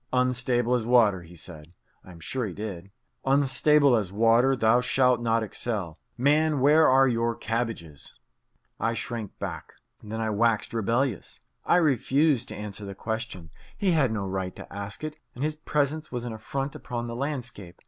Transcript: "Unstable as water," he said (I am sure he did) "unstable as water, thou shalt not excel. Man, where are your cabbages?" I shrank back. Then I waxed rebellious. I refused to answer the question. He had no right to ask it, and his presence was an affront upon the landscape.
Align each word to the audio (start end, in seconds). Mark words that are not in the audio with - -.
"Unstable 0.11 0.73
as 0.73 0.83
water," 0.83 1.21
he 1.21 1.35
said 1.35 1.73
(I 2.03 2.09
am 2.09 2.19
sure 2.19 2.47
he 2.47 2.53
did) 2.55 2.89
"unstable 3.23 3.95
as 3.95 4.11
water, 4.11 4.55
thou 4.55 4.81
shalt 4.81 5.21
not 5.21 5.43
excel. 5.43 5.99
Man, 6.17 6.59
where 6.59 6.89
are 6.89 7.07
your 7.07 7.35
cabbages?" 7.35 8.17
I 8.79 8.95
shrank 8.95 9.37
back. 9.37 9.73
Then 10.01 10.19
I 10.19 10.31
waxed 10.31 10.73
rebellious. 10.73 11.41
I 11.65 11.75
refused 11.75 12.47
to 12.47 12.55
answer 12.55 12.83
the 12.83 12.95
question. 12.95 13.51
He 13.77 13.91
had 13.91 14.11
no 14.11 14.25
right 14.25 14.55
to 14.55 14.73
ask 14.73 15.03
it, 15.03 15.17
and 15.35 15.43
his 15.43 15.55
presence 15.55 16.11
was 16.11 16.25
an 16.25 16.33
affront 16.33 16.73
upon 16.73 17.05
the 17.05 17.15
landscape. 17.15 17.79